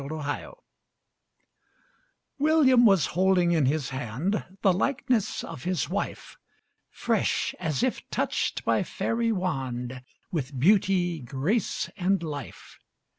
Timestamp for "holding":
3.13-3.51